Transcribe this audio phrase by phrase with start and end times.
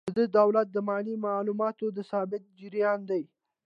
[0.07, 3.23] دا د دولت د مالي معاملاتو د ثبت جریان دی.